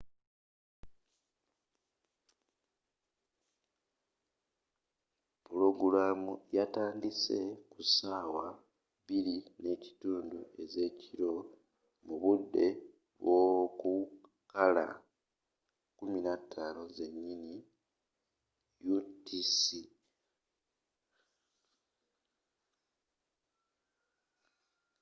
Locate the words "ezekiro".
10.63-11.31